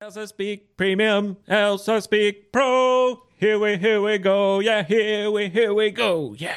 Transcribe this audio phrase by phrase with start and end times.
[0.00, 3.20] Elsa Speak Premium, Elsa Speak Pro.
[3.40, 4.60] Here we, here we go.
[4.60, 6.34] Yeah, here we, here we go.
[6.36, 6.54] Yeah.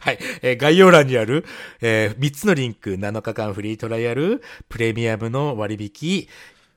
[0.00, 0.18] はい。
[0.42, 1.46] えー概要欄にある、
[1.80, 6.28] えー3つのリンク、7日間フリートライアル、プレミアムの割引、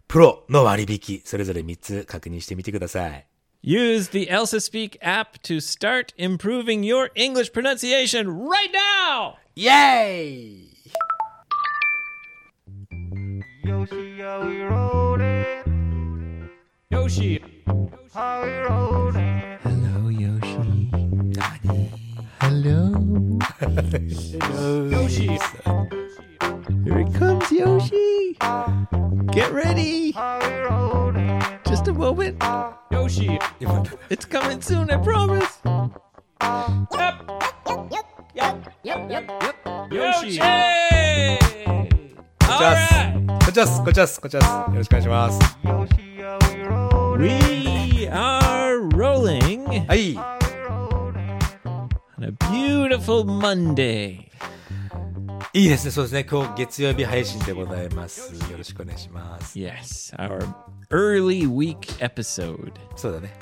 [0.08, 3.28] プロの割引、それぞれ3つ確認してみてください。
[3.66, 9.34] Use the Elsa Speak app to start improving your English pronunciation right now.
[9.56, 10.24] イェー
[10.72, 10.75] イ
[13.66, 16.50] Yoshi, are we rolling?
[16.92, 17.42] Yoshi.
[18.14, 19.58] Are we rolling?
[19.64, 20.92] Hello, Yoshi.
[22.42, 23.40] Hello.
[24.92, 25.40] Yoshi.
[26.84, 28.38] Here it comes, Yoshi.
[29.32, 30.14] Get ready.
[30.16, 31.42] Are we rolling?
[31.66, 32.44] Just a moment.
[32.92, 33.40] Yoshi.
[34.12, 35.60] It's coming soon, I promise.
[39.90, 40.40] Yoshi.
[42.56, 42.94] こちらです。
[42.94, 43.05] こち
[43.66, 43.82] らです。
[43.84, 44.22] こちらです。
[44.22, 44.52] こちらです。
[44.52, 45.40] よろしくお願いします。
[47.18, 50.16] We are rolling はい。
[52.18, 54.30] on a beautiful Monday.
[55.54, 55.92] いいですね。
[55.92, 56.24] そうですね。
[56.26, 58.34] 今日月曜日配信でございます。
[58.52, 59.58] よろしくお願いします。
[59.58, 60.46] Yes, our
[60.92, 62.74] early week episode.
[62.96, 63.34] そうだね。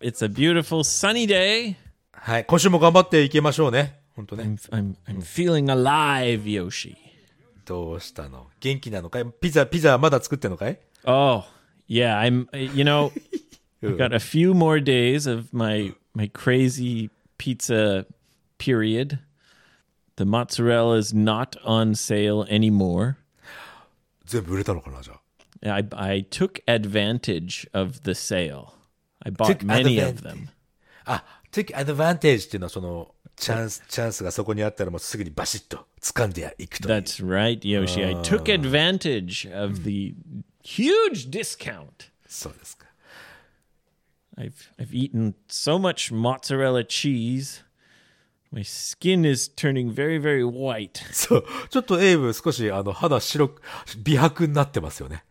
[0.00, 1.76] It's a beautiful sunny day.
[2.12, 2.44] はい。
[2.46, 4.00] 今週も頑張っていきましょうね。
[4.16, 4.44] 本当ね。
[4.44, 7.01] I'm, I'm, I'm feeling alive, Yoshi.
[7.71, 11.43] どうしたの元気なのかいピザ、ピザまだ作ってんのかい Oh,
[11.87, 13.11] yeah, I'm you know,
[13.81, 18.05] I've got a few more days of my my crazy pizza
[18.57, 19.19] period.
[20.17, 23.15] The mozzarella is not on sale anymore.
[24.25, 25.19] 全部売れたのかなじゃあ。
[25.61, 28.73] I I took advantage of the sale.
[29.23, 30.09] I bought Took many advantage.
[30.09, 30.47] of them.
[31.05, 36.88] あ、take advantage っていうのはその、 チャンス、チャンスがそこにあったらもうすぐにバシッと掴んでいくと。
[36.88, 38.04] That's right, Yoshi.
[38.04, 40.14] I took advantage of the
[40.62, 42.10] huge discount.
[42.26, 42.86] そうですか。
[44.36, 47.64] I've I've eaten so much mozzarella cheese.
[48.50, 51.02] My skin is turning very very white.
[51.12, 51.44] そう。
[51.70, 53.62] ちょっとエイブ少しあの肌白く、
[54.02, 55.24] 美白になってますよね。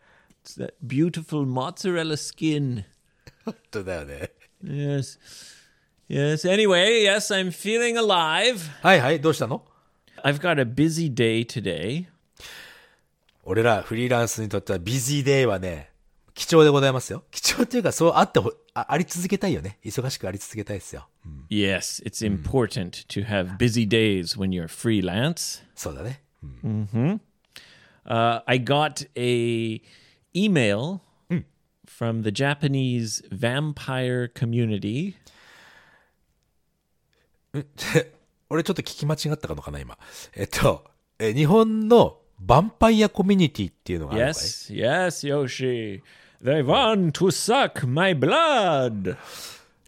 [0.44, 2.84] It's that beautiful mozzarella skin.
[3.44, 4.30] 本当だよね。
[4.64, 5.18] Yes.
[6.09, 6.45] Yes.
[6.45, 8.59] Anyway, yes, I'm feeling alive.
[8.81, 9.65] はいはい、どうしたの
[10.23, 12.05] I've got a busy day today.
[13.43, 15.89] 俺らフリーランスにとってはビジーデイはね、
[16.33, 17.23] 貴重でございますよ。
[17.31, 19.79] 貴重っていうかそうあってほあ、あり続けたいよね。
[19.83, 21.07] 忙しくあり続けたいですよ。
[21.49, 25.63] Yes, it's important to have busy days when you're freelance.
[25.75, 26.21] そうだね。
[28.05, 29.81] Uh, I got a
[30.33, 31.01] email
[31.85, 35.15] from the Japanese vampire community.
[38.48, 39.98] 俺ちょっと聞き間違ったのかな、今。
[40.34, 40.84] えっと、
[41.18, 46.02] え日本のヴァンパイアコミュニティっていうのがあるのかい Yes, yes, Yoshi.
[46.42, 49.16] They want to suck my blood.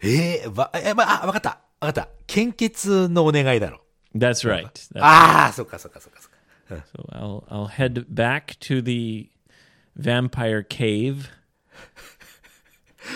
[0.01, 1.59] えー、わ、え、まあ、わかった。
[1.79, 2.09] わかった。
[2.27, 3.81] 献血のお願いだろ。
[4.15, 4.67] That's right.
[4.67, 6.35] That's- ああ、そっかそっかそっかそっか。
[6.67, 9.29] so I'll I'll head back to the
[9.95, 11.29] vampire cave.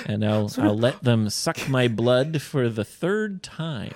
[0.05, 3.95] And I'll I'll let them suck my blood for the third time.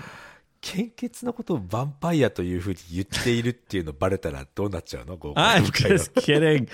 [0.63, 6.69] 献血のことをヴァンパイアというふうに言っているっていうのバレたらどうなっちゃうの豪 華 I'm な会話 just kidding.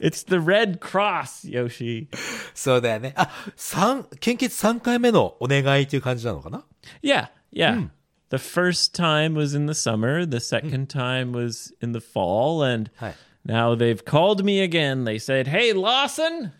[0.00, 2.08] It's the Red Cross, Yoshi.
[2.54, 3.12] そうだよね。
[3.16, 6.64] あ、三、献血3回目のお願いっていう感じなのかな
[7.02, 7.88] Yeah, yeah.
[8.30, 12.90] The first time was in the summer, the second time was in the fall, and
[12.96, 13.14] Hi.
[13.44, 15.04] now they've called me again.
[15.04, 16.52] They said, Hey, Lawson,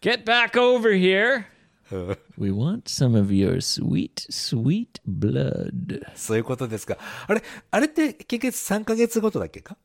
[0.00, 1.46] get back over here.
[2.36, 6.02] we want some of your sweet, sweet blood.
[6.14, 6.98] そういうことですか。
[7.28, 9.76] あれ、あれって献血3ヶ月ごとだっけか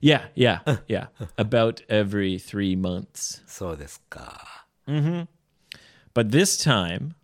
[0.00, 1.08] Yeah, yeah, yeah.
[1.36, 3.42] About every three months.
[3.46, 4.66] そうですか。
[4.86, 7.14] But this time,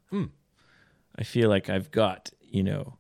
[1.17, 2.99] I feel like I've got, you know,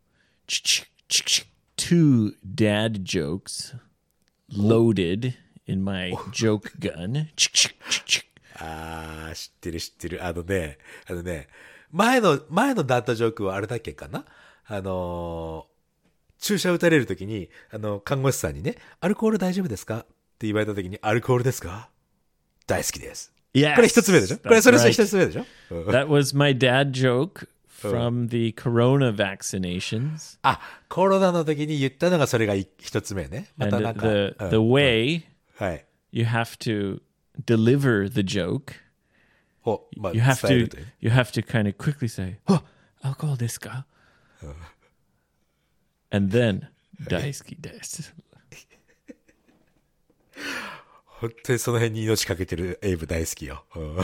[1.77, 3.75] two dad jokes
[4.49, 5.35] loaded
[5.67, 7.29] in my joke gun.
[8.60, 10.26] あー、知ってる知ってる。
[10.26, 10.78] あのね、
[11.10, 11.48] あのね、
[11.92, 14.26] 前の、前のダットジョークはあれだっけかな？
[14.66, 15.78] あのー
[16.40, 20.02] 注射打たれるときに、あの、看護師さんにね、アルコール大丈夫ですか？
[20.02, 20.06] っ
[20.38, 21.90] て言われたときに、アルコールですか？
[22.68, 23.34] 大好きです。
[23.56, 24.38] Yes, これ一つ目でしょ？
[24.38, 30.38] これそれ.一つ目でしょ、うん That was my dad joke from the corona vaccinations.
[30.44, 30.60] あ、
[30.90, 33.48] コロナの時に言ったのがそれがい一つ目ね。
[33.58, 34.08] またなんか。
[34.08, 35.24] the, うん the way
[35.58, 35.86] はい。
[36.12, 37.02] you have to
[37.45, 38.75] deliver the joke,
[39.65, 40.87] を、まあ、 you have 伝える to という。
[41.01, 42.63] you have to kind of quickly say, "Oh,
[43.03, 43.87] alcohol desu ka?"
[46.11, 46.69] And then
[47.09, 48.13] daisuki desu.
[51.07, 53.65] 本当にその辺に命かけてるエイブ大好きよ。
[53.77, 53.99] うん、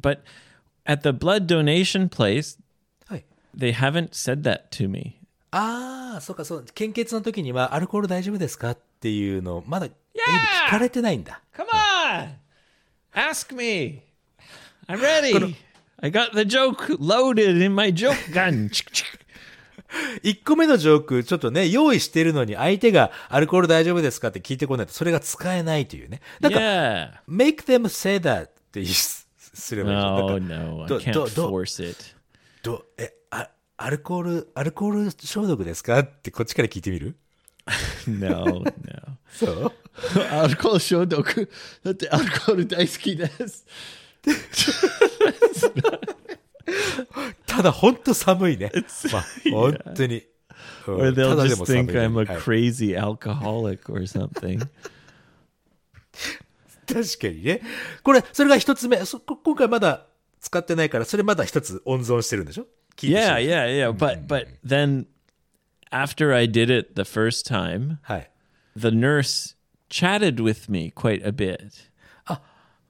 [0.00, 0.20] But
[0.84, 2.58] at the blood donation place,
[3.06, 3.24] はい。
[3.56, 5.20] they haven't said that to me.
[5.52, 6.64] ああ、そうか、そう。
[6.74, 10.22] 献血の時にはアルコール大丈夫ですかっていうのを、まだエイブ
[10.66, 11.42] 聞かれてないんだ。
[11.54, 11.89] Come on!
[13.13, 14.01] Ask me.
[14.87, 15.55] I'm ready.
[16.03, 18.69] I got the joke loaded in my joke gun.
[20.23, 26.21] 1個目のジョーク、ちょっとね、用意してるのに相手がアルコール大丈夫ですかって聞いてこないと、それが使えないというね。
[26.39, 29.97] だから、make them say that ってすすればいい。
[29.97, 31.97] No, no, I ど can't force it.
[32.63, 37.17] どえあ、アルコール、アルコール消毒ですかってこっちから聞いてみる？
[38.07, 38.63] No, no.
[39.33, 39.73] そう？
[40.31, 41.49] アルコール消毒。
[41.83, 43.65] だってアルコール大好きです。
[47.45, 48.71] ただ、ほんと寒いね。
[49.11, 50.17] まあ、本当に。
[50.17, 50.23] うん
[50.87, 54.67] Or た they'll just think ね I'm a はい crazy alcoholic or something.
[56.87, 57.61] 確かにね。
[58.03, 58.97] これ、それが一つ目。
[59.43, 60.07] 今回まだ
[60.39, 62.67] 使ってないから、それまだ一つ温存してるんでしょ
[62.97, 63.91] yeah, る yeah, yeah.
[63.91, 65.05] But but then
[65.91, 68.31] after I did it the first time, はい。
[68.75, 69.55] the nurse
[69.90, 71.90] chatted with me quite a bit.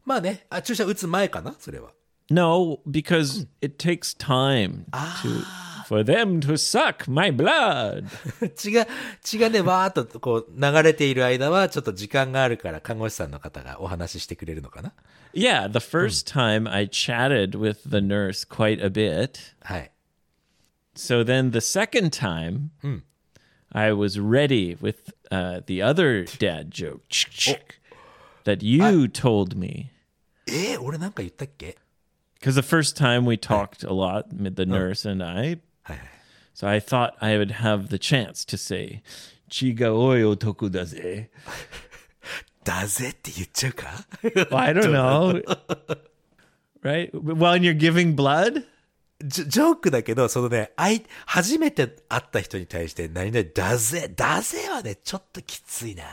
[0.04, 1.90] まあね、あ注射打つ前かなそれは。
[2.30, 5.44] No, because it takes time to
[5.86, 8.06] for them to suck my blood.
[8.54, 8.86] 血が、
[9.20, 14.92] 血がね、わーっとこう流れている間は、ちょっと時間があるから、看護師さんの方がお話ししてくれるのかな
[15.32, 19.54] Yeah, the first time I chatted with the nurse quite a bit.
[19.62, 19.90] はい。
[20.94, 22.70] So then the second time,
[23.72, 27.02] I was ready with uh, the other dad joke
[28.44, 29.90] that you told me.
[30.48, 31.76] えー、俺なんか言ったっけ
[32.40, 35.58] Because the first time we talked a lot, the nurse and I.
[35.82, 35.98] はいはい。
[36.54, 39.02] So I thought I would have the chance to say,
[39.48, 41.30] 血が多い男だぜ。
[42.64, 45.42] だぜって言っちゃうか Well, I don't know.
[46.82, 47.12] right?
[47.12, 48.64] When you're giving blood?
[49.24, 56.04] ジョジョークだけど、そのね、あい、初めて会った人に対して、何々、だぜ、だぜはね、ちょっときついな。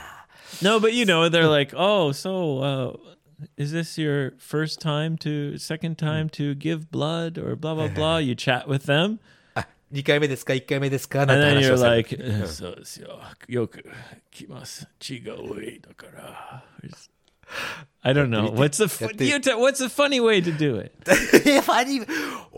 [0.62, 2.96] No, but you know, they're like, oh, so uh,
[3.58, 8.18] is this your first time to, second time to give blood or blah, blah, blah?
[8.18, 9.18] You chat with them.
[9.54, 13.20] あ、2回目ですか ?1 回目ですかな And んて then 話を you're され like, "Uh, そうですよ。
[13.48, 13.84] よく
[14.30, 14.88] 来ます。
[14.98, 16.64] 血が多いだから。
[18.02, 18.50] I don't know.
[18.52, 19.24] What's the fu- やって。
[19.26, 20.92] you t- what's the funny way to do it?
[21.48, 22.06] え、ファニー、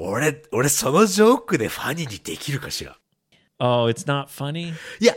[0.09, 2.97] 俺、俺そのジョークでファニーにできるかしら
[3.59, 5.13] Oh, it's not funny いや、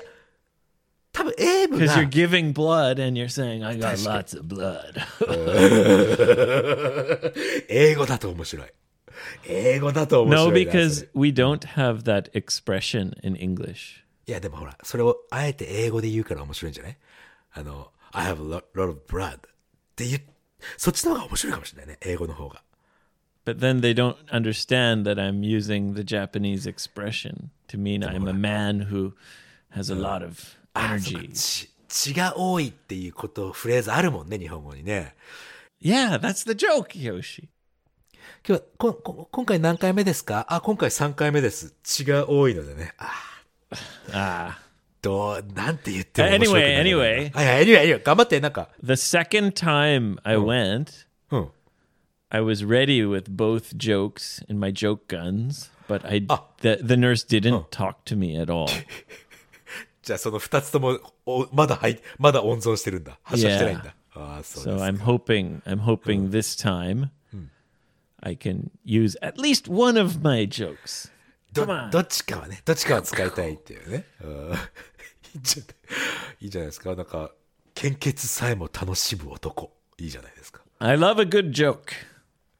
[1.13, 5.01] 多分エイブ because が you're、giving blood and you're saying I got lots of blood.
[7.69, 8.69] 英語だと面白い。
[9.47, 10.73] 英語だと面 no, 白いな。
[10.73, 14.03] そ because れ we don't have that expression in English.
[14.27, 16.99] いや、でもほら、それをあえて英語で言うから面白いんじゃない
[17.53, 19.41] あの、I have a lot, lot of blood っ
[19.97, 20.23] て言う、
[20.77, 22.63] そっちの方が面白いかもしれないね、英語の方が。
[23.46, 28.88] But then they don't understand that I'm using the Japanese expression to mean I'm a man
[28.92, 29.14] who
[29.76, 31.32] has a lot of あそうか energy.
[31.34, 35.16] 血、血が多いっていうこと、フレーズあるもんね、日本語にね。
[35.82, 37.48] Yeah, that's the joke, Yoshi.
[38.48, 41.74] 今日はここ今回何回目ですかあ、今回3回目です。
[41.84, 42.94] 血が多いのでね。
[42.98, 43.30] あ
[44.12, 44.70] Ah.
[45.02, 47.32] どう、なんて言っても面白くない Anyway, anyway.
[47.34, 48.04] はいはい、anyway, anyway.
[48.04, 48.70] 頑張って、なんか。
[48.84, 50.86] The second time I went, うん。
[52.34, 56.44] I was ready with both jokes in my joke guns, but I Ah.
[56.62, 58.68] the, the nurse didn't talk to me at all.
[60.04, 63.20] じゃあその2つとも、おまだはい、まだ温存してるんだ。
[63.24, 63.96] 発射してないんだ。
[64.16, 67.10] ああ、そうで So す I'm hoping I'm hoping this time
[68.22, 71.12] I can use at least one of my jokes.
[71.54, 71.90] ど Come on.
[71.90, 74.06] どっちかはね、どっちかは使いたいっていうね。
[74.22, 74.54] うん
[75.34, 75.76] いいんじゃない
[76.42, 76.96] いいじゃないですか。
[76.96, 77.32] なんか、
[77.76, 79.72] 献血さえも楽しむ男。
[79.98, 80.62] いいじゃないですか。
[80.80, 81.78] I love a good joke.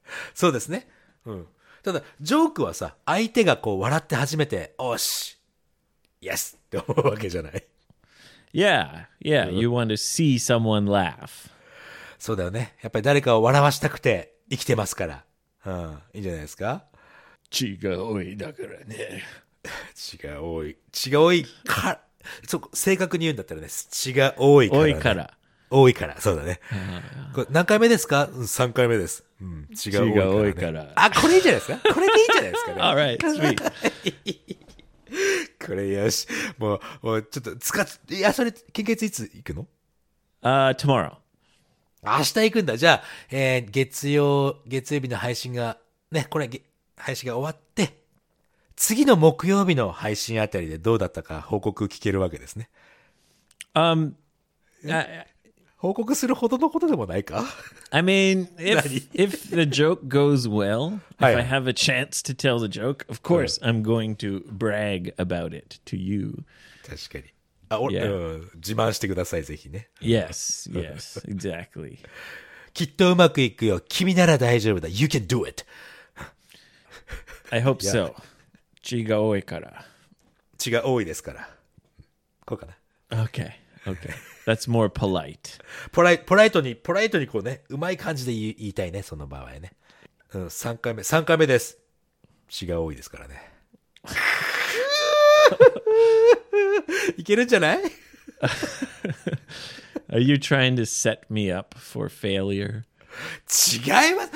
[0.33, 0.87] そうですね。
[1.25, 1.47] うん。
[1.83, 5.37] ただ、ジョークはさ、相手がこう笑って初めて、おし、
[6.21, 7.63] イエスって思うわけじゃない。
[8.53, 9.51] Yeah, yeah.
[9.51, 11.51] You want to see someone laugh.
[12.17, 12.75] そうだよね。
[12.81, 15.25] やっぱり誰かを笑わしたくて生きてますから。
[15.65, 15.99] うん。
[16.13, 16.85] いいんじゃないですか
[19.93, 20.77] 血が多い。
[20.91, 21.99] 血が多いか、
[22.47, 24.93] そう、正確に言うんだったらね、血が多いから、ね。
[24.93, 25.37] 多いから。
[25.75, 26.59] 多いから、そうだね。
[27.33, 28.25] これ何回目ですか？
[28.31, 29.23] うん ?3 回目です。
[29.41, 29.67] うん。
[29.75, 31.93] 血が多いから、あ、これいいんじゃないですか？
[31.93, 32.81] これでいいんじゃないですかね。
[32.81, 34.55] All right, sweet.
[35.65, 36.27] これよし。
[36.57, 39.67] もう、もうちょっと使っ、いや、それ、献血いつ行くの
[40.41, 41.15] ？Uh, tomorrow.
[42.03, 42.77] 明日行くんだ。
[42.77, 45.77] じゃあ、えー月曜、月曜日の配信が、
[46.11, 46.61] ね、これ、げ
[46.97, 47.97] 配信が終わって、
[48.75, 52.69] 次の木曜日の配信あたりでどうだったか報告聞けるわけですね。
[53.73, 54.13] Um,
[54.85, 55.25] I,
[55.85, 57.43] 報告するほどのことでもないか
[57.91, 61.35] I mean, if if the joke goes well, if Hi.
[61.35, 65.55] I have a chance to tell the joke, of course I'm going to brag about
[65.55, 66.43] it to you.
[66.87, 67.25] 確かに。
[67.69, 68.11] あ、お Yeah.
[68.11, 69.89] うん自慢してください、ぜひね。
[70.01, 71.99] Yes, yes, exactly.
[72.73, 73.79] きっとうまくいくよ。
[73.87, 74.87] 君なら大丈夫だ。
[74.87, 75.63] You can do it.
[77.51, 78.15] I hope so.
[78.81, 79.85] 血が多いから.
[80.57, 81.49] 血が多いですから。
[82.43, 83.23] こうかな。
[83.25, 83.51] Okay,
[83.85, 84.34] okay.
[84.45, 85.59] That's more polite.
[85.91, 89.73] ポライポライトに、ポライトにこうね、うまい感じで言い言いたいね、その場合ね。
[90.33, 91.79] うん、3回目、3回目です。
[92.47, 93.51] 血が多いですからね。
[97.17, 97.79] いけるんじゃない
[100.09, 102.83] ？Are you trying to set me up for failure?
[103.49, 104.31] 違います。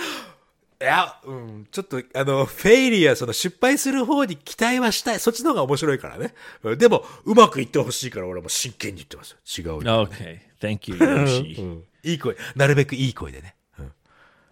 [0.81, 5.19] いや、うん、ちょっと、あの、フェイリア、その失敗する方に期待はしたい。
[5.19, 6.33] そっちの方が面白いからね。
[6.63, 9.37] うんでも、うまくいってほしいから俺も真剣に言ってますよ。
[9.73, 9.79] 違う。
[9.79, 11.59] Okay, thank you, Yoshi.
[11.61, 12.37] うんいい声。
[12.55, 13.55] なるべくいい声でね。
[13.77, 13.91] うん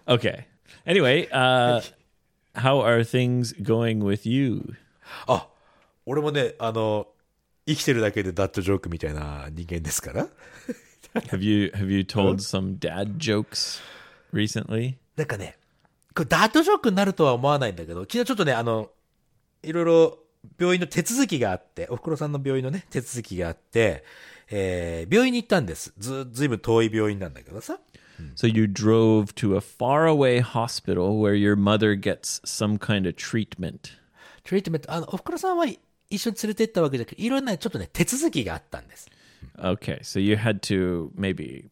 [0.07, 0.45] Okay.
[0.85, 1.81] Anyway, uh,
[2.55, 4.75] how are things going with you?
[5.27, 5.47] あ、
[6.05, 7.07] 俺もね、あの、
[7.65, 10.27] 生きてるだけでダットジョークみたいな人間ですから。
[11.13, 13.81] Have you have you told some dad jokes
[14.33, 14.95] recently?
[15.15, 15.57] なんかね、
[16.17, 18.89] これダートジョークになるとは思わないんだけど、昨日ちょっとね、あの、
[19.61, 20.17] いろいろ
[20.57, 24.03] 病院の手続きがあって、おふくろさんの病院のね、手続きがあって、
[24.49, 25.93] えー病院に行ったんです。
[25.99, 27.79] ず、ずいぶん遠い病院なんだけどさ。
[28.35, 33.91] So you drove to a faraway hospital where your mother gets some kind of treatment.
[34.43, 35.67] トリートメント、あの、おふくろさんは
[36.09, 39.07] 一緒に連れて行ったわけじゃなくて、いろんなちょっとね、手続きがあったんです。
[39.59, 41.65] Okay, so you had to maybe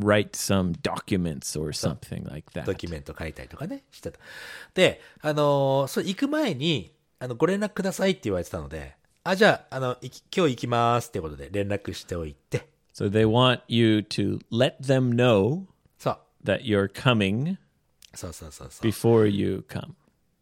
[0.00, 2.74] write some documents or something like ド that.
[2.76, 4.18] キュメント書いたりとかね、してた。
[4.74, 15.66] で、あのーそう、行く前に、あの、ご連絡くださいって言われてたので、あ、じゃあ、あの、いき今日行きますってことで連絡しておいて、So they want you to let them know
[16.44, 17.56] that you're coming
[18.14, 18.90] そうそうそうそう。
[18.90, 19.92] before you come.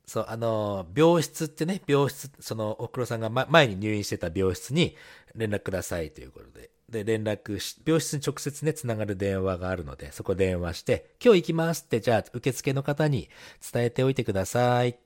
[0.07, 4.97] そう、あのー、病室ってね、病室、その、おふくろさんが、ま、前に入院してた病室に
[5.35, 6.71] 連絡くださいということで。
[6.89, 13.29] で、連絡し、病室に直接ね、つながる電話があるので、そこ電話して、今日行きますって、じゃあ、受付の方に
[13.73, 14.99] 伝えておいてください。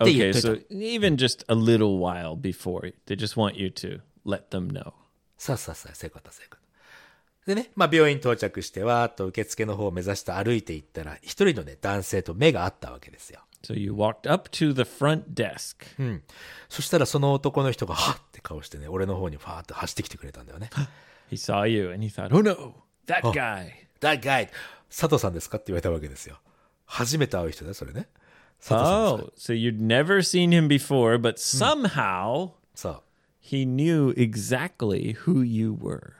[0.00, 4.72] Okay, so even just a little while before, they just want you to let them
[4.72, 4.92] know.
[5.36, 6.62] さあさあさあ、そういうこと、そういうこと。
[7.46, 13.40] でね、まあ、病院到着して、わーっと受付の方を目指して歩いていったら、一人のね、男性と目が合ったわけですよ。
[13.62, 15.86] So you walked up to the front desk.
[16.68, 20.70] そしたらその男の人が、はっって顔してね、俺の方にファーって走ってきてくれたんだよね。
[21.30, 22.74] He saw you and he thought, "Oh no,
[23.06, 24.48] that guy." That guy!
[24.90, 26.38] 佐藤さんですかって言われたわけですよ。
[26.84, 28.08] 初めて会う人だよ、それね。
[28.60, 33.02] 佐藤さんですか Oh, so you'd never seen him before, but somehow そう。
[33.40, 36.12] he knew exactly who you were.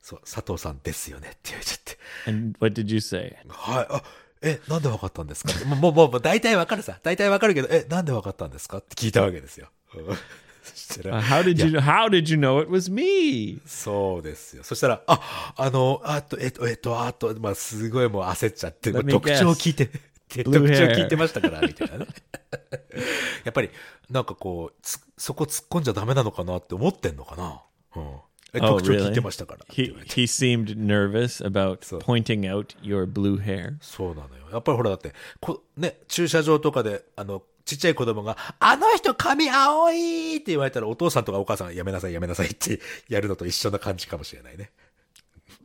[0.00, 1.98] そう、佐藤さんですよねって言われちゃって。
[2.26, 3.36] And what did you say?
[3.48, 4.02] はい、あ、
[4.44, 5.52] え、なんでわかったんですか？
[5.64, 6.98] もう、もう、もう、大体わかるさ。
[7.02, 8.78] 大体わかるけど、え、なんでわかったんですか？
[8.78, 9.68] って聞いたわけですよ。
[9.94, 10.16] う ん
[10.64, 13.60] そしたら Uh, how did you how did you know it was me?
[13.66, 14.62] そうですよ。
[14.64, 19.86] そしたら、あ、あの、あと、えっと、えっと、あと、まあ、すごいもう焦っちゃって、特徴を聞いて、
[20.42, 22.06] 特徴聞いてましたから、みたいなね。
[23.44, 23.70] やっぱり、
[24.10, 27.60] なんかこう、つそこ突っ込んじゃダメなのかなって思ってんのかな？
[27.96, 28.16] うん。
[28.54, 29.10] え Oh, 特徴聞?
[29.10, 29.64] いてましたから。
[29.68, 33.74] He he seemed nervous about pointing out your blue hair.
[33.80, 34.48] そうなのよ。
[34.52, 44.70] やっぱりほらだって、こね、駐車場とかで、あの、ちっちゃい子供が、あの人髪青いって言われたらお父さんとかお母さんがやめなさいやめなさいってやるのと一緒な感じかもしれないね。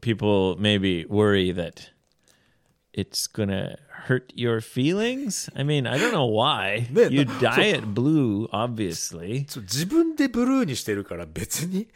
[0.01, 1.91] People maybe worry that
[2.93, 3.75] it's gonna
[4.07, 5.49] hurt your feelings.
[5.55, 6.87] I mean, I don't know why.
[6.91, 9.45] Man, You so- dye it blue, obviously.
[9.49, 11.87] そう自分でブルーにしてるから別に、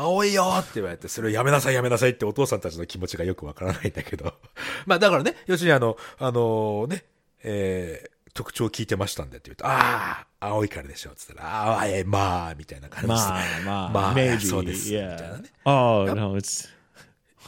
[0.00, 4.34] 青いよって言われて、それをやめなさいやめなさいってお父さんたちの気持ちがよくわからないんだけど。
[4.86, 7.04] まあだからね、要するにあの、あのね、
[7.42, 13.14] えー特徴聞いてましたんでって言うと、ああ、青いからでしょって言ったら、ああ、えまあ、みたいな感じで。
[13.14, 13.24] Ma,
[13.64, 14.38] ma, まあ、maybe.
[14.38, 14.92] そうです。
[14.92, 15.42] みたいな Yeah.
[15.42, 15.50] ね。
[15.64, 16.68] Oh no, it's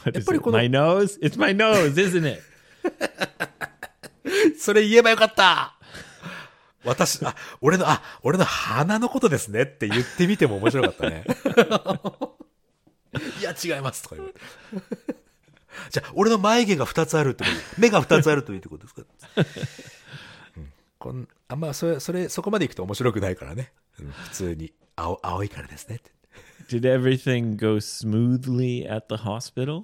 [0.03, 0.39] what is ぱり?
[0.41, 1.17] この- My nose?
[1.21, 2.41] It's my nose, isn't it?
[4.59, 5.75] それ言えばよかった
[6.83, 11.23] 私、あ、俺の、あ、俺の鼻のことですねって言ってみても面白かったね。
[13.39, 15.21] いや、違いますとか言われて。
[15.89, 19.03] じゃあ、俺の眉毛が2つあるってこと、目が2つあるというってことですか、
[20.57, 23.71] うん、こんあんま、それ、それ、そこまで行くと面白くないからね。
[23.99, 26.11] うん普通に、青、青いからですねって。
[26.69, 29.83] Did everything go smoothly at the hospital?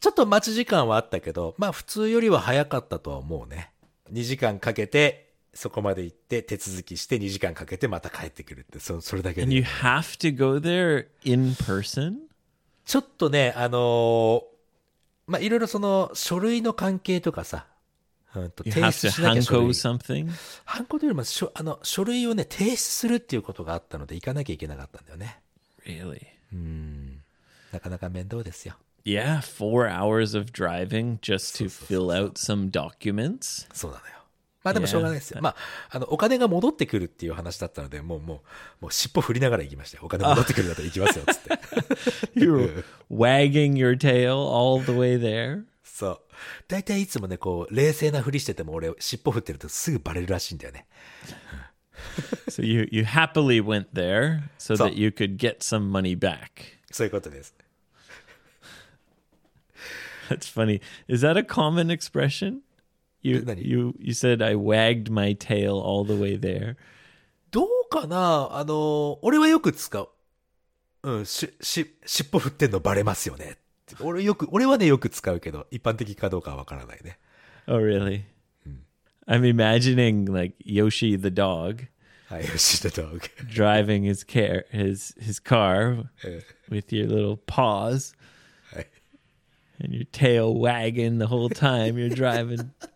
[0.00, 3.72] ちょっと待ち時間はあったけど、まあ普通よりは早かったとは思うね。
[4.12, 9.66] 2時間かけて、そこまで行って手続きして2時間かけてまた帰ってくるって、そそれだけ And you で。
[9.68, 12.14] have to go there in person?
[12.84, 14.42] ちょっとね、あのー
[15.26, 17.66] まあ、いろいろその書類の関係とかさ、
[18.34, 19.68] うんと提出しなきゃ書類。
[19.70, 20.28] something?
[20.64, 25.40] ハンコというよりも書あの書類をね、提出するっていうことがあったので行かなきゃいけなかったんだよね。
[25.84, 26.20] Really?
[27.72, 28.74] なかなか面倒ですよ。
[29.04, 33.66] Yeah, four hours of driving just to fill out some documents?
[33.72, 34.21] そうなのよ。
[34.64, 35.40] まあでもしょうがないですよ。
[35.42, 35.56] まあ、
[35.90, 38.42] あの、お金が戻ってくるっていう話だったので、もうも
[38.80, 40.04] う、もう尻尾振りながら行きましたよ。
[40.04, 41.58] お金戻ってくるんだきますよ、つって。
[42.34, 45.64] you wagging your tail all the way there.
[45.82, 46.20] そう。
[46.68, 50.86] 大体いつもね、こう、冷静なふりしてても俺、尻尾振ってるとすぐバレるらしいんだよね。
[52.48, 56.78] so you, you happily went there so that you could get some money back.
[56.90, 57.54] そういうことです。
[60.28, 60.80] That's funny.
[61.08, 62.60] Is that a common expression?
[63.21, 63.63] You Nani?
[63.65, 66.77] you you said I wagged my tail all the way there.
[67.51, 70.09] どうかなあの、俺はよく使う。
[71.03, 73.57] うん、し、し、尻尾振ってんのバレますよね。
[74.01, 77.17] 俺よく、俺はね、よく使うけど、一般的かどうかはわからないね。
[77.67, 78.23] Oh really?
[79.27, 81.87] I'm imagining like Yoshi the dog
[82.29, 83.19] はい、よし、ドッグ。
[83.49, 88.15] driving his car his his car え with your little paws
[88.73, 88.87] はい。
[89.81, 92.69] and your tail wagging the whole time you're driving.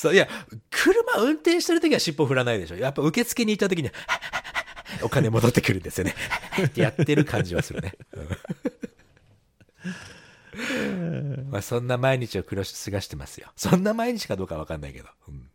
[0.00, 0.26] そう、いや、
[0.70, 2.76] 車運転してるときは尻尾振らないでしょ。
[2.76, 3.90] やっぱ受付に行ったときに、
[5.04, 6.14] お金戻ってくるんですよね。
[6.64, 7.92] ってやってる感じはするね。
[10.54, 13.52] うんまあそんな毎日を暮らし過ごしてますよ。
[13.56, 15.08] そんな毎日かどうかわかんないけど。
[15.28, 15.50] うん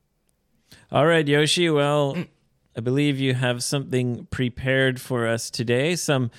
[0.91, 1.67] All right, Yoshi.
[1.71, 2.27] Well,
[2.75, 5.95] I believe you have something prepared for us today.
[5.95, 6.29] Some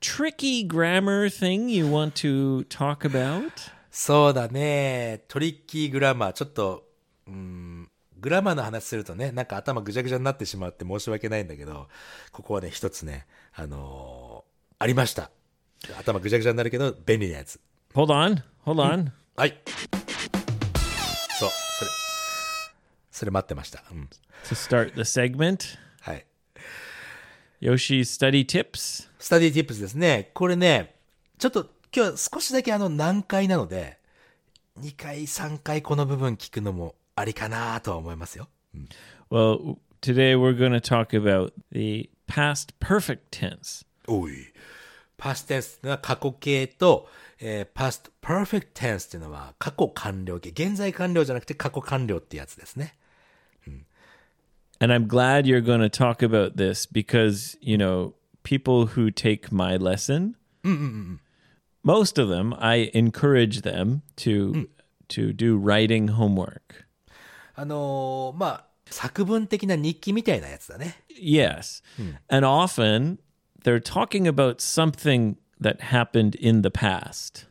[0.00, 3.50] tricky grammar thing you want to talk about.
[3.90, 5.24] そうだね。
[5.26, 6.32] トリッキーグラマー。
[6.32, 6.86] ちょっと、
[7.26, 7.55] うん、
[8.26, 11.86] グラマーの話するとね、なんか頭ぐちゃぐちゃになってしまって申し訳ないんだけど、
[12.32, 15.30] ここはね、一つね、あのーありました。
[15.96, 17.60] 頭ぐちゃぐちゃになるけど、便利なやつ。
[17.94, 18.42] Hold on.
[18.64, 19.12] Hold on.
[19.36, 19.56] はい。
[21.38, 21.90] そう、それ、
[23.12, 23.84] それ待ってました。
[23.92, 24.08] うん。
[24.46, 26.26] To start the segment, はい。
[27.62, 29.08] Yoshi's study tips.
[29.20, 30.32] スタディティップスですね。
[30.34, 30.96] これね、
[31.38, 34.00] ちょっと今日は少しだけあの難解なので、
[34.80, 38.47] 2回、3回この部分聞くのもありかなとは思いますよ。
[39.29, 43.85] Well, today we're going to talk about the past perfect tense.
[44.07, 44.33] おい。
[45.17, 47.07] パステンスっていうのは過去形と、
[47.39, 50.49] えー、パストパーフェクトテンスっていうのは過去完了形。
[50.49, 52.95] 現在完了じゃなくて過去完了ってやつですね。
[54.81, 59.51] And I'm glad you're going to talk about this because, you know, people who take
[59.51, 60.35] my lesson,
[61.83, 64.67] most of them, I encourage them to
[65.09, 66.84] to do writing homework.
[67.56, 71.02] あのーまあ、作文的な日記みたいなやつだね。
[71.20, 71.82] Yes.
[72.28, 73.18] And often
[73.64, 77.48] they're talking about something that happened in the past.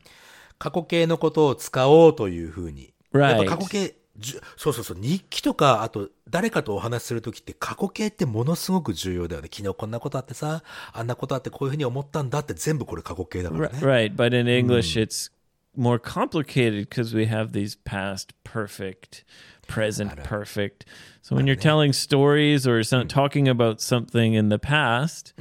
[0.58, 2.94] 過去形のことを使おうというふうに。
[3.12, 3.18] Right.
[3.18, 3.96] やっぱ過去形、
[4.56, 9.48] そうそうそう、日記とか、あと誰かとお話しするときって過去形ってものすごく重要だよね。
[9.52, 13.78] 昨日こんなことあってさ、あんなことあってこういうふうに思ったんだって全部これ過去形だからね。
[13.80, 15.32] Right, but in English it's
[15.76, 19.24] more complicated because we have these past perfect,
[19.66, 20.84] present perfect.
[21.22, 25.34] So when you're telling stories or some, talking about something in the past,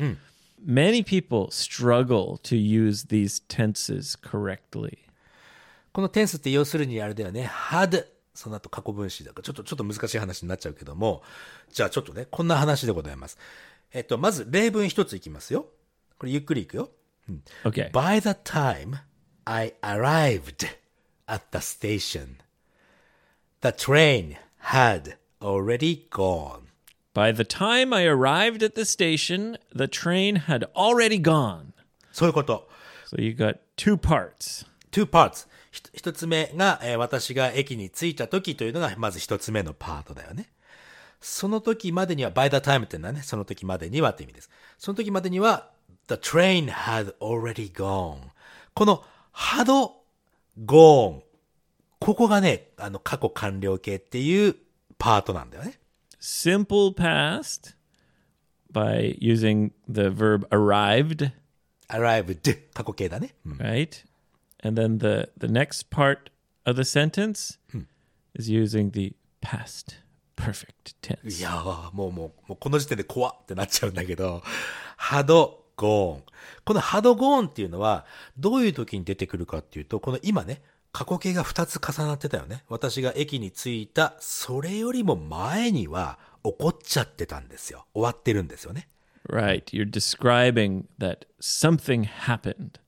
[0.65, 4.97] many people struggle to use these tenses correctly.
[5.93, 7.45] このテンスって要するにあれだよね。
[7.45, 11.23] had その後過去分詞だから、ちょっと、ちょっと難しい話になっちゃうけども、
[11.71, 13.37] じゃあちょっとね、こんな話でございます。
[13.93, 15.67] えっと、まず例文一ついきますよ。
[16.19, 16.89] これゆっくりいくよ。
[17.63, 17.91] Okay.
[17.91, 18.99] By the time
[19.45, 20.67] I arrived
[21.27, 22.35] at the station,
[23.65, 26.67] the train had already gone.
[27.15, 31.73] By the time I arrived at the station, the train had already gone.
[32.11, 32.69] そういうこと。
[33.07, 34.67] So you got two parts.
[34.91, 35.47] two parts.
[35.93, 40.51] 一つ目が、えー私が駅に着いた時というのが、まず一つ目のパートだよね。
[41.19, 44.51] その時までには、by the time ってのはね、その時までにはって意味です。
[44.77, 45.71] その時までには、
[46.07, 48.19] the train had already gone.
[48.75, 49.65] この had
[50.67, 51.24] gone.
[52.05, 54.55] ここがね、あの、過去完了形っていう
[54.99, 55.79] パートなんだよね。
[56.19, 57.75] Simple past
[58.71, 61.31] by using the verb arrived,
[61.89, 63.33] arrived 過去形だね。
[63.43, 64.05] うん right?
[64.63, 66.31] And then the the next part
[66.65, 67.57] of the sentence
[68.35, 69.95] is using the past
[70.35, 71.41] perfect い tense.
[71.41, 74.43] やー、もうもう、もうこの時点で怖ってなっちゃうんだけど、
[74.99, 75.25] had
[75.75, 76.21] gone。
[76.63, 78.05] この had gone っていうのは、
[78.37, 80.61] どういう時に出てくるかっていうと、この今ね、
[80.95, 82.63] 過去形が2つ重なってたよね。
[82.69, 87.85] 私が駅に着いた、それよりも前には起こっちゃってたんですよ。
[87.93, 88.87] 終わってるんですよね。
[89.27, 89.65] Right.
[89.65, 92.79] You're describing that something happened.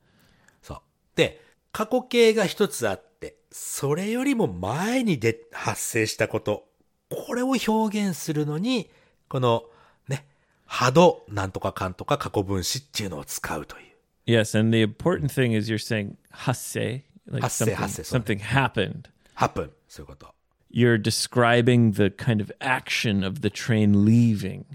[0.61, 0.77] そう。
[1.15, 1.41] で、
[1.73, 6.63] 過去形が一つあって、それよりも前にで発生したこと、
[7.09, 8.89] これを表現するのに、
[9.27, 9.65] この
[10.07, 10.25] ね、
[10.65, 13.83] 波動なんとかかんとか過去分詞っていうのを使うという。
[14.27, 18.05] Yes, and the important thing is you're saying hasse, like something, hasse, sorry.
[18.05, 19.09] something happened.
[19.35, 20.33] happen そういうこと。
[20.71, 24.65] You're describing the kind of action of the train leaving.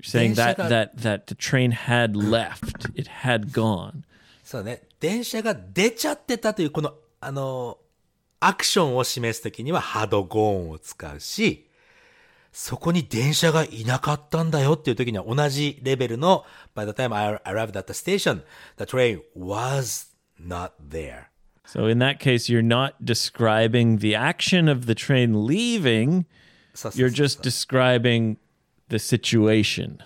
[0.00, 4.02] You're saying that 電車が- that that the train had left, it had gone.
[4.44, 4.82] そうね。
[5.00, 7.78] 電車が出ちゃってたという、この、あの、
[8.40, 11.68] アクションを示すときにはハドゴーンを使うし、
[12.52, 18.42] そこに電車がいなかったんだよっていう時には同じレベルの By the time I arrived at the station,
[18.76, 21.31] the train was not there.
[21.65, 26.25] So in that case, you're not describing the action of the train leaving.
[26.73, 28.37] そうそうそう You're just describing
[28.89, 29.97] the situation.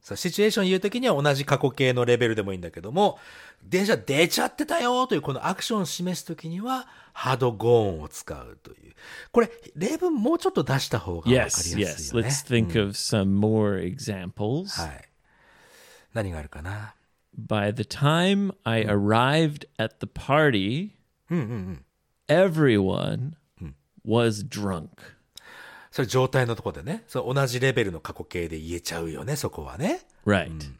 [0.00, 3.18] そうシチュエーション言うときには同じ過去形のレベルでもいいんだけども、
[3.62, 8.94] 電車出ちゃってたよというこのアクションを示すときには、ハドゴーンを使うという。
[9.32, 12.16] これ、例文もうちょっと出した方がわかりや Yes, すい yes.
[12.16, 12.28] よね。
[12.28, 14.80] Let's think of some more examples.
[14.80, 15.08] はい。
[16.14, 16.94] 何があるかな
[17.36, 20.96] By the time I arrived at the party,
[22.28, 23.36] everyone
[24.04, 24.88] was drunk.
[25.90, 27.04] それ状態のところでね。
[27.08, 30.00] そう同じレベルの過去形で言えちゃうよね、そこはね。
[30.24, 30.70] Right.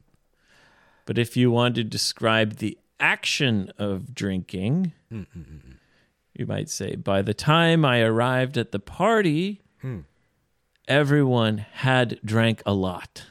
[1.06, 4.92] But if you want to describe the action of drinking,
[6.34, 9.62] you might say, by the time I arrived at the party,
[10.86, 13.26] everyone had drank a lot.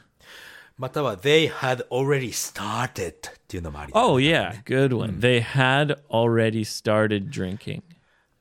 [0.77, 5.21] または、they had already started っていうのもありだね Oh, yeah, good one.
[5.21, 7.83] They had already started drinking.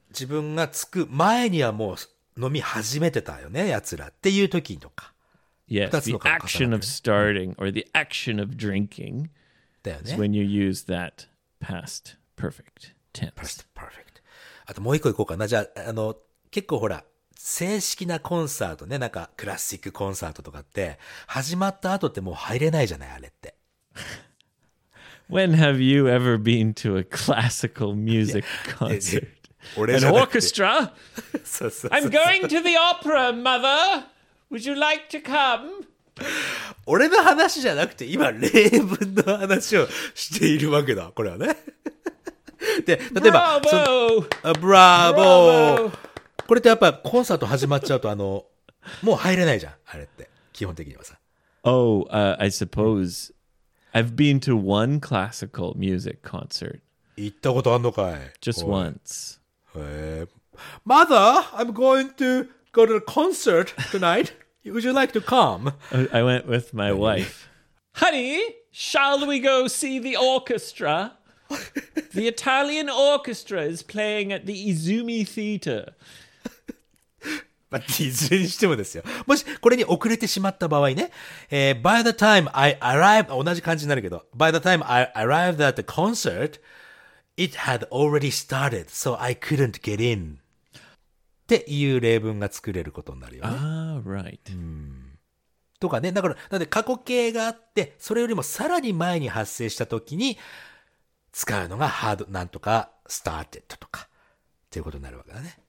[0.10, 5.13] 自分が着く前にはもう飲み始めてたよね、奴らっていう時とか。
[5.69, 9.30] Yes, the action る of starting or the action of drinking
[9.86, 10.17] is ね。
[10.17, 11.28] when you use that
[11.62, 13.34] past perfect tense.
[13.34, 13.65] Perfect.
[13.76, 14.22] perfect.
[14.65, 15.48] あともう一個いこうかな。
[15.48, 16.15] じゃあ、あの、
[16.52, 17.04] 結構ほら、
[17.36, 23.56] 正式なコンサートね、なんかクラシックコンサートとかって、始まった後ってもう入れないじゃない、あれって。
[25.30, 28.46] When have you ever been to a classical music
[28.78, 29.28] concert?
[29.78, 30.91] 俺 An orchestra?
[31.43, 34.06] そうそうそう I'm going to the opera, mother.
[34.52, 35.86] Would you like to come?
[36.86, 41.12] 俺の話じゃなくて、今、例文の話をしているわけだ。
[41.15, 41.56] これはね。
[42.86, 44.30] で、例えば、そ Bravo!
[44.43, 46.12] あブラボー!
[46.46, 48.46] これってやっぱコンサート始まっちゃうと、あの、
[49.02, 49.72] もう入れないじゃん。
[49.87, 50.28] あれって。
[50.52, 51.18] 基本的にはさ。
[51.64, 53.33] Oh, uh, I suppose
[53.92, 56.81] I've been to one classical music concert
[57.16, 59.38] 行ったことあんのかい just おい once.
[59.76, 60.26] へえ
[60.87, 64.33] Mother, I'm going to go to a concert tonight.
[64.64, 65.72] Would you like to come?
[65.92, 67.48] I I went with my wife.
[67.94, 68.40] Honey,
[68.72, 71.12] shall we go see the orchestra?
[72.12, 75.94] the Italian orchestra is playing at the Izumi Theatre.
[77.73, 79.03] まあ、 いずれにしてもですよ。
[79.25, 81.12] もし、これに遅れてしまった場合ね、
[81.49, 86.59] えー by the time I arrived, 同じ感じになるけど、by the time I arrived at the concert,
[87.36, 90.38] it had already started, so I couldn't get in.
[90.75, 90.79] っ
[91.47, 93.49] ていう例文が作れることになるよね。
[93.49, 94.38] Ah, right.
[95.79, 96.12] とかね。
[96.12, 100.38] だから、なんで過去形があって、それよりもさらに前に発生した時に、
[101.31, 104.07] 使うのが had なんとか started とか、っ
[104.69, 105.62] ていうことになるわけだね。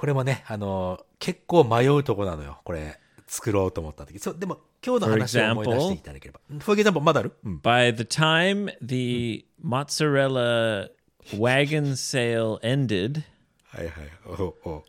[0.00, 2.58] うんこれもね、あの、結構迷うとこなのよ。
[2.64, 4.18] これ、作ろうと思った時。
[4.18, 6.40] そう、でも、今日の話を思い出していただければ。
[6.60, 7.32] For example, まだある？
[7.44, 7.60] うん。
[7.62, 10.88] By the time the mozzarella
[11.36, 13.24] wagon sale ended,
[13.68, 13.94] はいはい。
[14.26, 14.82] おうおう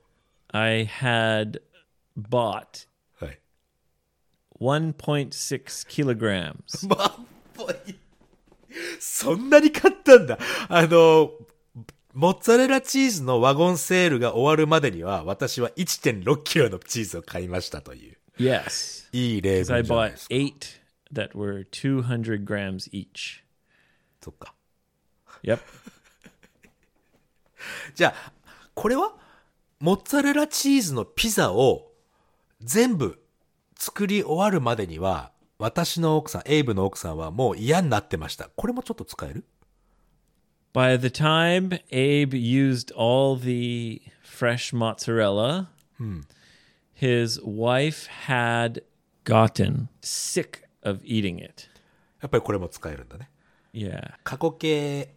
[0.53, 1.61] I had
[2.17, 2.87] bought
[3.19, 3.39] はい。
[4.61, 6.87] 1.6 kilograms.
[9.01, 10.39] そんなに買ったんだ。
[10.69, 11.31] あの、
[12.13, 18.17] モッツァレラチーズのワゴンセールが終わるまでには、私は1.6キロのチーズを買いましたという。
[18.37, 19.07] Yes.
[19.13, 20.35] いい例 I 文じゃない bought ですか。
[20.35, 20.81] eight
[21.13, 23.43] that were 200 grams each.
[24.21, 24.53] そっか。
[25.43, 25.59] Yep.
[27.95, 28.33] じゃあ、
[28.73, 29.15] これは、
[29.79, 31.93] モッツァレラチーズのピザを
[32.59, 33.23] 全部
[33.77, 38.49] 作り終わるまでには、私の奥さん、エイブの奥さんはもう嫌になってました。
[38.55, 39.45] これもちょっと使える？
[40.72, 45.70] By the time Abe used all the fresh mozzarella,
[46.92, 48.82] his wife had
[49.24, 51.68] gotten sick of eating it.
[52.20, 53.30] やっぱりこれも使えるんだね。
[53.72, 54.14] Yeah.
[54.24, 55.14] 過去形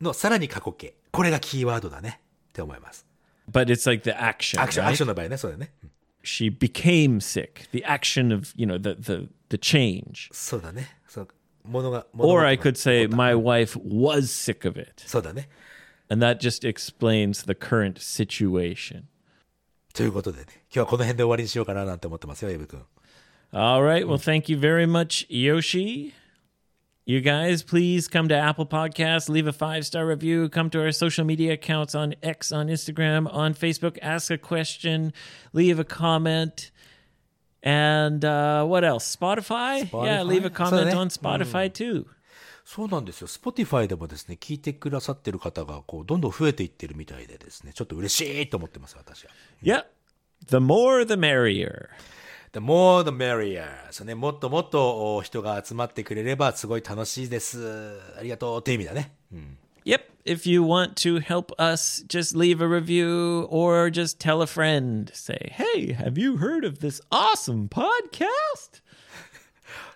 [0.00, 0.94] のさらに過去形。
[1.10, 2.20] これがキーワードだね。
[2.48, 3.06] って思います。
[3.50, 4.62] But it's like the action.
[4.62, 4.88] アクション、 right?
[4.88, 5.72] アクションの場合ね、そうだよね。
[5.82, 5.90] うん
[6.26, 7.68] She became sick.
[7.70, 10.28] The action of, you know, the the the change.
[10.32, 10.98] そうだね。
[11.62, 15.02] そう ものが、物 Or 事 I が could say, my wife was sick of it.
[15.06, 15.48] そうだね。
[16.08, 19.04] And that just explains the current situation.
[19.92, 22.82] ということでね、今日はこの辺で終わりにしようかななんて思ってますよ、エブ君。
[23.52, 24.06] All right.
[24.06, 26.12] Well, thank you very much, Yoshi.
[27.08, 30.90] You guys, please come to Apple Podcasts, leave a five star review, come to our
[30.90, 35.12] social media accounts on X, on Instagram, on Facebook, ask a question,
[35.52, 36.72] leave a comment.
[37.63, 39.15] And uh, what else?
[39.15, 39.81] Spotify?
[39.81, 40.25] Yeah, Spotify?
[40.25, 42.05] leave a comment So, on Spotify too.
[42.63, 43.27] そうなんですよ。
[43.27, 49.31] Spotify でもですね、聞いてくださってる方が、こう、どんどん増えていってるみたいでですね、ちょっと嬉しいと思ってます、私は。
[49.63, 49.85] Yep.
[50.47, 51.89] The more, the merrier.
[52.53, 53.67] The more the merrier.
[53.91, 57.99] そうね、もっともっとお人が集まってくれれば、すごい楽しいです。
[58.17, 59.15] ありがとうっていう意味だね。
[59.33, 59.57] うん。
[59.84, 60.10] Yep.
[60.24, 65.10] If you want to help us, just leave a review or just tell a friend.
[65.14, 68.82] Say, hey, have you heard of this awesome podcast?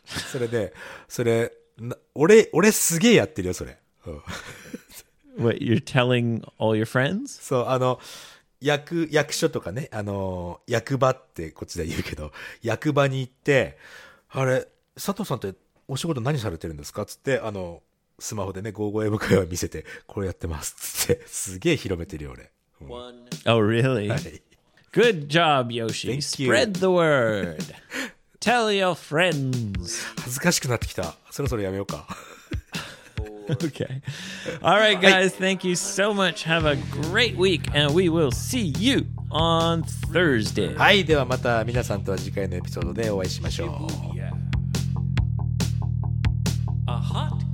[0.04, 0.72] そ れで、
[1.08, 3.78] それ、な俺、俺すげえやってるよ、それ。
[4.06, 4.22] うん。
[5.44, 7.40] What, you're telling all your friends?
[7.42, 7.98] そう、あの、
[8.60, 13.78] 役、役所とかね、あの、役場ってこっちで言うけど、役場に行って、
[14.28, 15.54] あれ、佐藤さんって
[15.88, 17.82] お仕事何されてるんですかつって、あの、
[18.19, 22.51] スマホでね、55英語会話見せて、これやってますっつって、すげえ広めてるよ、俺。
[22.81, 23.25] うん、oh,
[23.59, 24.09] really?
[24.09, 24.41] はい。
[24.91, 26.17] Good job, Yoshi.
[26.17, 27.57] Spread the word.
[28.39, 30.05] Tell your friends.
[30.21, 31.15] 恥ずかしくなってきた。
[31.31, 32.07] そろそろやめようか。
[33.49, 34.01] okay.
[34.61, 35.35] All right, guys.
[35.35, 36.43] Thank you so much.
[36.43, 36.77] Have a
[37.11, 40.75] great week, and we will see you on Thursday.
[40.77, 44.17] はい、ではまた皆さんとは次回のエピソードでお会いしましょう。
[46.87, 47.44] A hot